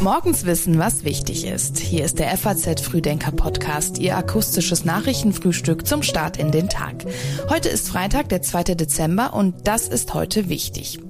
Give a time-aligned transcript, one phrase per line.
[0.00, 1.78] Morgens wissen, was wichtig ist.
[1.78, 7.04] Hier ist der FAZ Frühdenker Podcast, Ihr akustisches Nachrichtenfrühstück zum Start in den Tag.
[7.48, 8.74] Heute ist Freitag, der 2.
[8.74, 11.00] Dezember und das ist heute wichtig.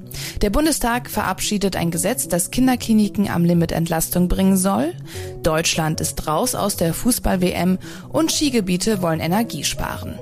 [0.41, 4.95] Der Bundestag verabschiedet ein Gesetz, das Kinderkliniken am Limit Entlastung bringen soll.
[5.43, 7.79] Deutschland ist raus aus der Fußball-WM
[8.09, 10.19] und Skigebiete wollen Energie sparen.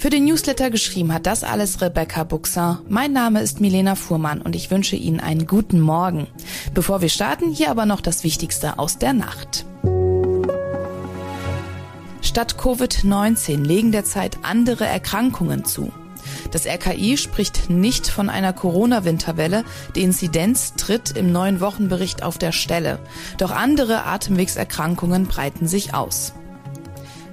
[0.00, 2.80] Für den Newsletter geschrieben hat das alles Rebecca Buxer.
[2.88, 6.26] Mein Name ist Milena Fuhrmann und ich wünsche Ihnen einen guten Morgen.
[6.72, 9.66] Bevor wir starten, hier aber noch das Wichtigste aus der Nacht.
[12.22, 15.92] Statt Covid-19 legen derzeit andere Erkrankungen zu.
[16.50, 19.64] Das RKI spricht nicht von einer Corona-Winterwelle.
[19.96, 23.00] Die Inzidenz tritt im neuen Wochenbericht auf der Stelle.
[23.36, 26.32] Doch andere Atemwegserkrankungen breiten sich aus.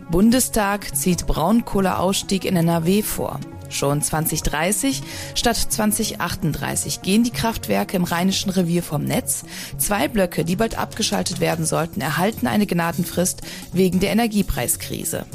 [0.10, 3.40] Bundestag zieht Braunkohleausstieg in NRW vor.
[3.70, 5.04] Schon 2030
[5.36, 9.44] statt 2038 gehen die Kraftwerke im Rheinischen Revier vom Netz.
[9.78, 13.42] Zwei Blöcke, die bald abgeschaltet werden sollten, erhalten eine Gnadenfrist
[13.74, 15.26] wegen der Energiepreiskrise.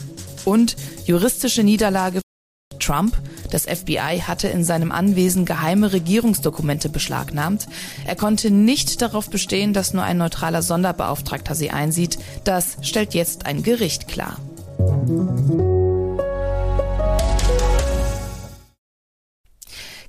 [0.46, 2.22] Und juristische Niederlage
[2.78, 3.16] Trump.
[3.50, 7.68] Das FBI hatte in seinem Anwesen geheime Regierungsdokumente beschlagnahmt.
[8.06, 12.18] Er konnte nicht darauf bestehen, dass nur ein neutraler Sonderbeauftragter sie einsieht.
[12.44, 14.38] Das stellt jetzt ein Gericht klar.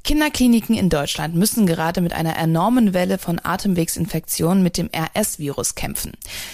[0.03, 6.11] Kinderkliniken in Deutschland müssen gerade mit einer enormen Welle von Atemwegsinfektionen mit dem RS-Virus kämpfen.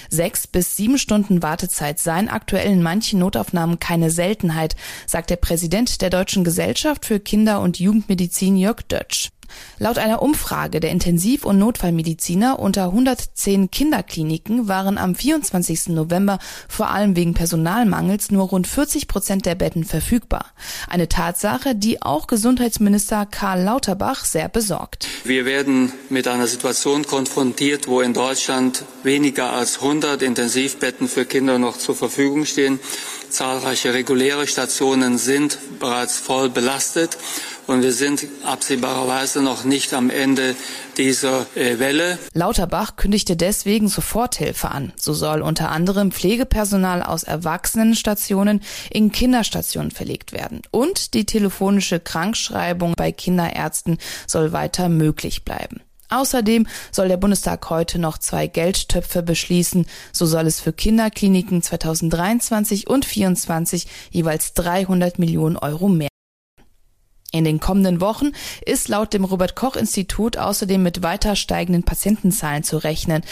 [0.09, 4.75] Sechs bis sieben Stunden Wartezeit seien aktuell in manchen Notaufnahmen keine Seltenheit,
[5.07, 9.29] sagt der Präsident der Deutschen Gesellschaft für Kinder- und Jugendmedizin Jörg Dötsch.
[9.77, 15.89] Laut einer Umfrage der Intensiv- und Notfallmediziner unter 110 Kinderkliniken waren am 24.
[15.89, 20.45] November vor allem wegen Personalmangels nur rund 40 Prozent der Betten verfügbar.
[20.89, 25.07] Eine Tatsache, die auch Gesundheitsminister Karl Lauterbach sehr besorgt.
[25.23, 31.59] Wir werden mit einer Situation konfrontiert, wo in Deutschland weniger als 100 Intensivbetten für Kinder
[31.59, 32.79] noch zur Verfügung stehen.
[33.29, 37.17] Zahlreiche reguläre Stationen sind bereits voll belastet
[37.69, 40.55] und wir sind absehbarerweise noch nicht am Ende
[40.97, 42.17] dieser äh, Welle.
[42.33, 44.91] Lauterbach kündigte deswegen Soforthilfe an.
[44.97, 50.63] So soll unter anderem Pflegepersonal aus Erwachsenenstationen in Kinderstationen verlegt werden.
[50.71, 55.81] Und die telefonische Krankschreibung bei Kinderärzten soll weiter möglich bleiben.
[56.09, 59.85] Außerdem soll der Bundestag heute noch zwei Geldtöpfe beschließen.
[60.11, 66.09] So soll es für Kinderkliniken 2023 und 2024 jeweils 300 Millionen Euro mehr
[67.31, 68.31] in den kommenden Wochen
[68.65, 73.23] ist laut dem Robert Koch Institut außerdem mit weiter steigenden Patientenzahlen zu rechnen.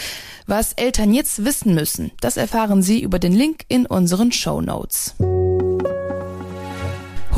[0.46, 5.14] Was Eltern jetzt wissen müssen, das erfahren Sie über den Link in unseren Show Notes.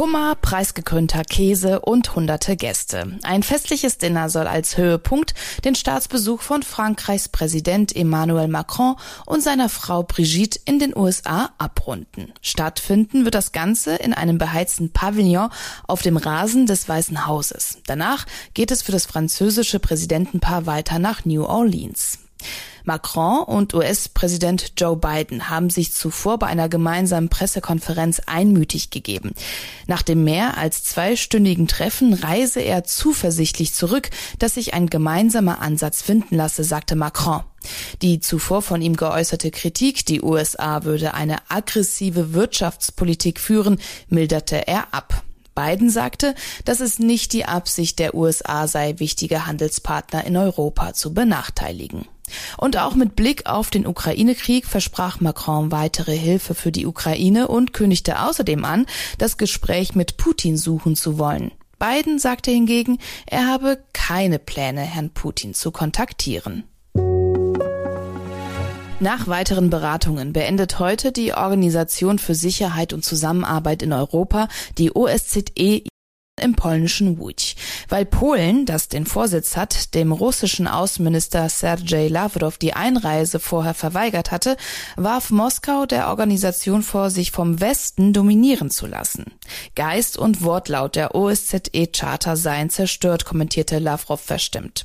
[0.00, 3.19] Hummer, preisgekrönter Käse und hunderte Gäste.
[3.22, 5.34] Ein festliches Dinner soll als Höhepunkt
[5.66, 8.97] den Staatsbesuch von Frankreichs Präsident Emmanuel Macron
[9.27, 12.33] und seiner Frau Brigitte in den USA abrunden.
[12.41, 15.50] Stattfinden wird das Ganze in einem beheizten Pavillon
[15.87, 17.81] auf dem Rasen des Weißen Hauses.
[17.84, 18.25] Danach
[18.55, 22.21] geht es für das französische Präsidentenpaar weiter nach New Orleans.
[22.84, 29.33] Macron und US-Präsident Joe Biden haben sich zuvor bei einer gemeinsamen Pressekonferenz einmütig gegeben.
[29.87, 36.03] Nach dem mehr als zweistündigen Treffen reise er zuversichtlich zurück, dass sich ein gemeinsamer Ansatz
[36.03, 37.43] finden lasse, sagte Macron.
[38.01, 43.78] Die zuvor von ihm geäußerte Kritik, die USA würde eine aggressive Wirtschaftspolitik führen,
[44.09, 45.22] milderte er ab.
[45.55, 46.34] Biden sagte,
[46.65, 52.07] dass es nicht die Absicht der USA sei, wichtige Handelspartner in Europa zu benachteiligen.
[52.57, 57.73] Und auch mit Blick auf den Ukraine-Krieg versprach Macron weitere Hilfe für die Ukraine und
[57.73, 58.87] kündigte außerdem an,
[59.19, 61.53] das Gespräch mit Putin suchen zu wollen.
[61.79, 66.65] Biden sagte hingegen, er habe keine Pläne, Herrn Putin zu kontaktieren.
[69.03, 75.85] Nach weiteren Beratungen beendet heute die Organisation für Sicherheit und Zusammenarbeit in Europa, die OSZE,
[76.39, 77.50] im polnischen Łódź.
[77.91, 84.31] Weil Polen, das den Vorsitz hat, dem russischen Außenminister Sergei Lavrov die Einreise vorher verweigert
[84.31, 84.57] hatte,
[84.95, 89.33] warf Moskau der Organisation vor, sich vom Westen dominieren zu lassen.
[89.75, 94.84] Geist und Wortlaut der OSZE-Charta seien zerstört, kommentierte Lavrov verstimmt.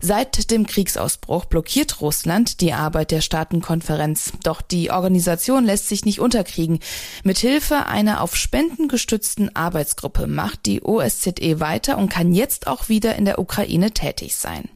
[0.00, 4.32] Seit dem Kriegsausbruch blockiert Russland die Arbeit der Staatenkonferenz.
[4.42, 6.80] Doch die Organisation lässt sich nicht unterkriegen.
[7.24, 13.16] Mithilfe einer auf Spenden gestützten Arbeitsgruppe macht die OSZE weiter und kann jetzt auch wieder
[13.16, 14.68] in der Ukraine tätig sein.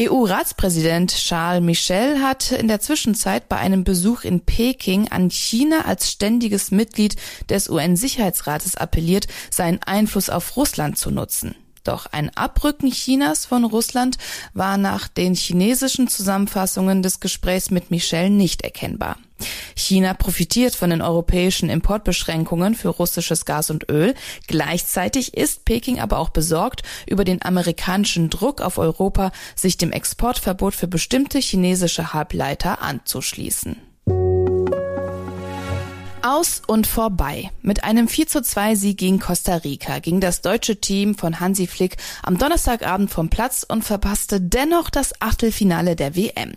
[0.00, 6.12] EU-Ratspräsident Charles Michel hat in der Zwischenzeit bei einem Besuch in Peking an China als
[6.12, 7.16] ständiges Mitglied
[7.50, 11.56] des UN-Sicherheitsrates appelliert, seinen Einfluss auf Russland zu nutzen.
[11.88, 14.18] Doch ein Abrücken Chinas von Russland
[14.52, 19.16] war nach den chinesischen Zusammenfassungen des Gesprächs mit Michel nicht erkennbar.
[19.74, 24.14] China profitiert von den europäischen Importbeschränkungen für russisches Gas und Öl.
[24.48, 30.74] Gleichzeitig ist Peking aber auch besorgt über den amerikanischen Druck auf Europa, sich dem Exportverbot
[30.74, 33.87] für bestimmte chinesische Halbleiter anzuschließen.
[36.22, 37.50] Aus und vorbei.
[37.62, 41.66] Mit einem 4 zu 2 Sieg gegen Costa Rica ging das deutsche Team von Hansi
[41.66, 46.54] Flick am Donnerstagabend vom Platz und verpasste dennoch das Achtelfinale der WM.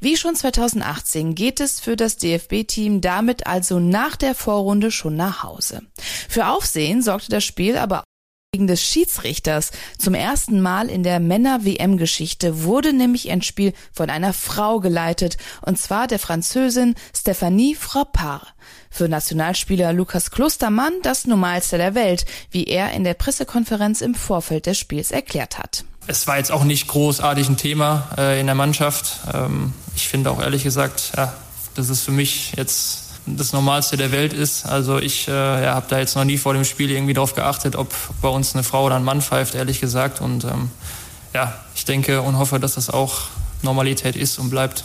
[0.00, 5.42] Wie schon 2018 geht es für das DFB-Team damit also nach der Vorrunde schon nach
[5.42, 5.82] Hause.
[6.28, 8.05] Für Aufsehen sorgte das Spiel aber
[8.56, 9.70] wegen des Schiedsrichters.
[9.98, 15.78] Zum ersten Mal in der Männer-WM-Geschichte wurde nämlich ein Spiel von einer Frau geleitet, und
[15.78, 18.54] zwar der Französin Stéphanie Frappard.
[18.88, 24.64] Für Nationalspieler Lukas Klostermann das Normalste der Welt, wie er in der Pressekonferenz im Vorfeld
[24.64, 25.84] des Spiels erklärt hat.
[26.06, 29.20] Es war jetzt auch nicht großartig ein Thema äh, in der Mannschaft.
[29.34, 31.34] Ähm, ich finde auch ehrlich gesagt, ja,
[31.74, 34.66] das ist für mich jetzt das Normalste der Welt ist.
[34.66, 37.76] Also ich äh, ja, habe da jetzt noch nie vor dem Spiel irgendwie drauf geachtet,
[37.76, 37.92] ob
[38.22, 40.20] bei uns eine Frau oder ein Mann pfeift, ehrlich gesagt.
[40.20, 40.70] Und ähm,
[41.34, 43.22] ja, ich denke und hoffe, dass das auch
[43.62, 44.84] Normalität ist und bleibt.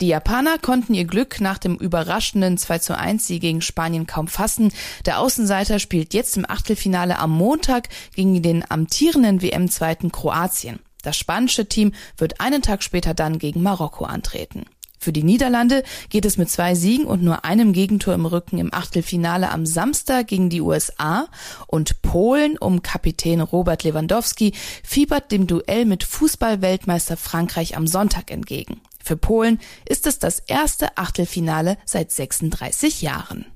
[0.00, 4.28] Die Japaner konnten ihr Glück nach dem überraschenden 2 zu 1 Sieg gegen Spanien kaum
[4.28, 4.72] fassen.
[5.04, 10.80] Der Außenseiter spielt jetzt im Achtelfinale am Montag gegen den amtierenden WM-Zweiten Kroatien.
[11.02, 14.64] Das spanische Team wird einen Tag später dann gegen Marokko antreten.
[15.02, 18.74] Für die Niederlande geht es mit zwei Siegen und nur einem Gegentor im Rücken im
[18.74, 21.26] Achtelfinale am Samstag gegen die USA
[21.66, 24.52] und Polen um Kapitän Robert Lewandowski
[24.84, 28.82] fiebert dem Duell mit Fußballweltmeister Frankreich am Sonntag entgegen.
[29.02, 29.58] Für Polen
[29.88, 33.46] ist es das erste Achtelfinale seit 36 Jahren.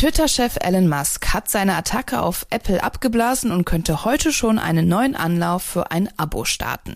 [0.00, 5.14] Twitter-Chef Elon Musk hat seine Attacke auf Apple abgeblasen und könnte heute schon einen neuen
[5.14, 6.94] Anlauf für ein Abo starten.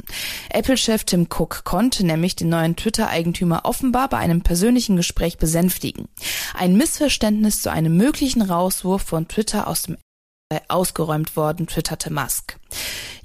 [0.48, 6.08] Apple-Chef Tim Cook konnte nämlich den neuen Twitter-Eigentümer offenbar bei einem persönlichen Gespräch besänftigen.
[6.54, 9.98] Ein Missverständnis zu einem möglichen Rauswurf von Twitter aus dem
[10.68, 12.58] ausgeräumt worden, twitterte Musk.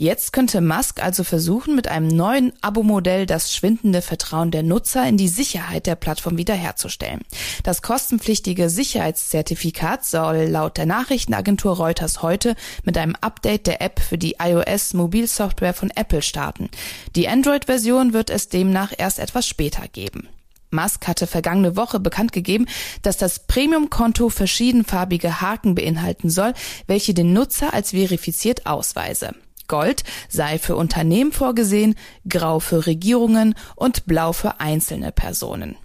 [0.01, 5.17] Jetzt könnte Musk also versuchen, mit einem neuen Abo-Modell das schwindende Vertrauen der Nutzer in
[5.17, 7.19] die Sicherheit der Plattform wiederherzustellen.
[7.63, 12.55] Das kostenpflichtige Sicherheitszertifikat soll laut der Nachrichtenagentur Reuters heute
[12.85, 16.69] mit einem Update der App für die iOS-Mobilsoftware von Apple starten.
[17.17, 20.29] Die Android-Version wird es demnach erst etwas später geben.
[20.71, 22.67] Musk hatte vergangene Woche bekannt gegeben,
[23.01, 26.53] dass das Premium-Konto verschiedenfarbige Haken beinhalten soll,
[26.87, 29.35] welche den Nutzer als verifiziert ausweise.
[29.69, 31.95] Gold sei für Unternehmen vorgesehen,
[32.27, 35.77] grau für Regierungen und blau für einzelne Personen.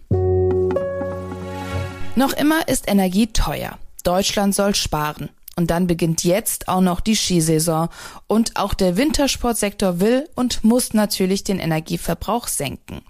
[2.17, 3.79] Noch immer ist Energie teuer.
[4.03, 5.31] Deutschland soll sparen.
[5.57, 7.89] Und dann beginnt jetzt auch noch die Skisaison.
[8.27, 13.03] Und auch der Wintersportsektor will und muss natürlich den Energieverbrauch senken.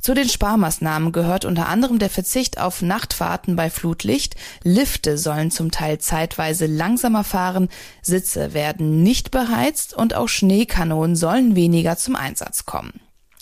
[0.00, 4.36] Zu den Sparmaßnahmen gehört unter anderem der Verzicht auf Nachtfahrten bei Flutlicht.
[4.62, 7.68] Lifte sollen zum Teil zeitweise langsamer fahren,
[8.02, 13.00] Sitze werden nicht beheizt und auch Schneekanonen sollen weniger zum Einsatz kommen.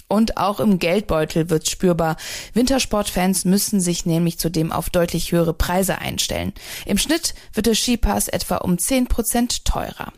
[0.09, 2.17] Und auch im Geldbeutel wird spürbar.
[2.55, 6.53] Wintersportfans müssen sich nämlich zudem auf deutlich höhere Preise einstellen.
[6.85, 10.13] Im Schnitt wird der Skipass etwa um 10 Prozent teurer.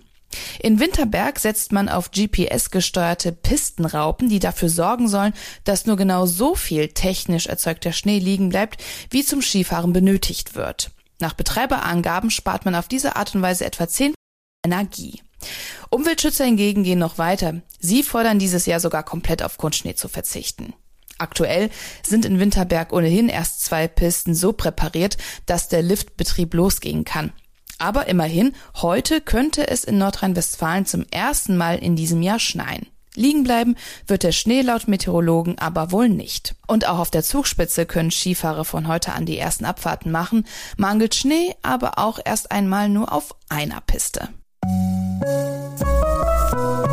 [0.60, 5.34] In Winterberg setzt man auf GPS-gesteuerte Pistenraupen, die dafür sorgen sollen,
[5.64, 10.90] dass nur genau so viel technisch erzeugter Schnee liegen bleibt, wie zum Skifahren benötigt wird.
[11.20, 14.14] Nach Betreiberangaben spart man auf diese Art und Weise etwa 10
[14.64, 15.22] Energie.
[15.90, 17.62] Umweltschützer hingegen gehen noch weiter.
[17.78, 20.74] Sie fordern dieses Jahr sogar komplett auf Kunstschnee zu verzichten.
[21.18, 21.70] Aktuell
[22.06, 27.32] sind in Winterberg ohnehin erst zwei Pisten so präpariert, dass der Liftbetrieb losgehen kann.
[27.78, 32.86] Aber immerhin, heute könnte es in Nordrhein-Westfalen zum ersten Mal in diesem Jahr schneien.
[33.14, 33.74] Liegen bleiben
[34.06, 36.54] wird der Schnee laut Meteorologen aber wohl nicht.
[36.66, 40.44] Und auch auf der Zugspitze können Skifahrer von heute an die ersten Abfahrten machen.
[40.76, 44.28] Mangelt Schnee aber auch erst einmal nur auf einer Piste.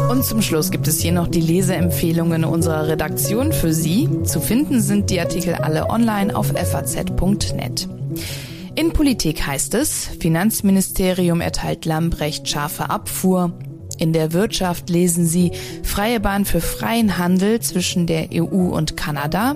[0.10, 4.10] Und zum Schluss gibt es hier noch die Leseempfehlungen unserer Redaktion für Sie.
[4.24, 7.88] Zu finden sind die Artikel alle online auf faz.net.
[8.78, 13.58] In Politik heißt es, Finanzministerium erteilt Lambrecht scharfe Abfuhr.
[13.98, 15.54] In der Wirtschaft lesen Sie
[15.84, 19.56] freie Bahn für freien Handel zwischen der EU und Kanada.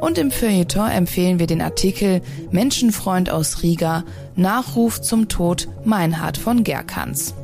[0.00, 4.04] Und im Feuilleton empfehlen wir den Artikel Menschenfreund aus Riga,
[4.36, 7.34] Nachruf zum Tod Meinhard von Gerkans.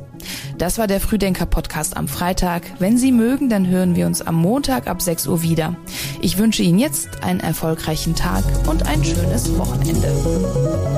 [0.57, 2.63] Das war der Frühdenker-Podcast am Freitag.
[2.79, 5.75] Wenn Sie mögen, dann hören wir uns am Montag ab 6 Uhr wieder.
[6.21, 10.88] Ich wünsche Ihnen jetzt einen erfolgreichen Tag und ein schönes Wochenende.